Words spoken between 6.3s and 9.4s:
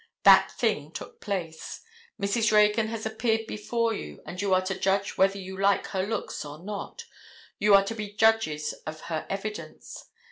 or not. You are to be judges of her